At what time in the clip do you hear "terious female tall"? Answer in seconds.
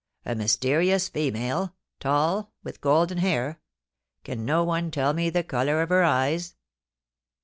0.57-2.53